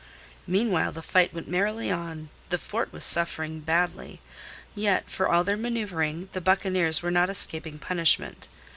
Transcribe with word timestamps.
Meanwhile 0.47 0.93
the 0.93 1.03
fight 1.03 1.31
went 1.31 1.47
merrily 1.47 1.91
on. 1.91 2.29
The 2.49 2.57
fort 2.57 2.91
was 2.91 3.05
suffering 3.05 3.59
badly. 3.59 4.19
Yet 4.73 5.11
for 5.11 5.29
all 5.29 5.43
their 5.43 5.55
manoeuvring 5.55 6.29
the 6.31 6.41
buccaneers 6.41 7.03
were 7.03 7.11
not 7.11 7.29
escaping 7.29 7.77
punishment. 7.77 8.47